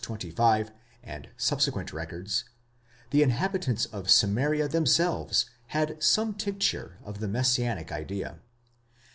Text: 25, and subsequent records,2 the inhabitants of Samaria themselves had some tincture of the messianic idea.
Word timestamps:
25, 0.03 0.71
and 1.03 1.29
subsequent 1.37 1.93
records,2 1.93 2.45
the 3.11 3.21
inhabitants 3.21 3.85
of 3.85 4.09
Samaria 4.09 4.67
themselves 4.67 5.45
had 5.67 6.01
some 6.01 6.33
tincture 6.33 6.97
of 7.03 7.19
the 7.19 7.27
messianic 7.27 7.91
idea. 7.91 8.39